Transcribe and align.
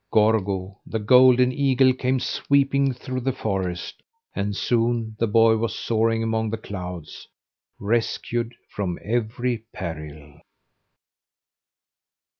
Gorgo, 0.11 0.79
the 0.83 0.97
golden 0.97 1.51
eagle, 1.51 1.93
came 1.93 2.19
sweeping 2.19 2.91
through 2.91 3.19
the 3.19 3.31
forest, 3.31 4.01
and 4.35 4.55
soon 4.55 5.15
the 5.19 5.27
boy 5.27 5.57
was 5.57 5.77
soaring 5.77 6.23
among 6.23 6.49
the 6.49 6.57
clouds 6.57 7.27
rescued 7.79 8.55
from 8.71 8.97
every 9.05 9.59
peril. 9.71 10.41